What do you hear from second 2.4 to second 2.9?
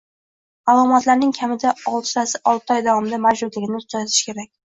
olti oy